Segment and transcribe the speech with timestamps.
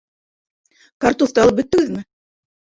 [1.05, 2.05] —Картуфты алып бөттөгөҙмө?